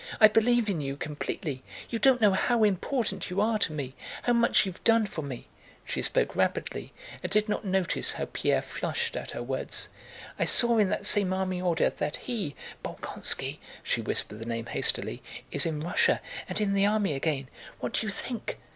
I 0.19 0.27
believe 0.27 0.67
in 0.67 0.81
you 0.81 0.97
completely. 0.97 1.61
You 1.91 1.99
don't 1.99 2.19
know 2.21 2.33
how 2.33 2.63
important 2.63 3.29
you 3.29 3.39
are 3.39 3.59
to 3.59 3.71
me, 3.71 3.93
how 4.23 4.33
much 4.33 4.65
you've 4.65 4.83
done 4.83 5.05
for 5.05 5.21
me...." 5.21 5.47
She 5.85 6.01
spoke 6.01 6.35
rapidly 6.35 6.91
and 7.21 7.31
did 7.31 7.47
not 7.47 7.65
notice 7.65 8.13
how 8.13 8.25
Pierre 8.33 8.63
flushed 8.63 9.15
at 9.15 9.29
her 9.29 9.43
words. 9.43 9.89
"I 10.39 10.45
saw 10.45 10.79
in 10.79 10.89
that 10.89 11.05
same 11.05 11.31
army 11.31 11.61
order 11.61 11.91
that 11.91 12.15
he, 12.15 12.55
Bolkónski" 12.83 13.59
(she 13.83 14.01
whispered 14.01 14.39
the 14.39 14.45
name 14.47 14.65
hastily), 14.65 15.21
"is 15.51 15.67
in 15.67 15.81
Russia, 15.81 16.19
and 16.49 16.59
in 16.59 16.73
the 16.73 16.87
army 16.87 17.13
again. 17.13 17.47
What 17.79 17.93
do 17.93 18.07
you 18.07 18.11
think?" 18.11 18.57